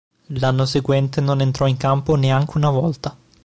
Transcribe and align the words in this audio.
L'anno 0.39 0.65
seguente 0.65 1.21
non 1.21 1.41
entrò 1.41 1.67
in 1.67 1.77
campo 1.77 2.15
neanche 2.15 2.57
una 2.57 2.71
volta. 2.71 3.15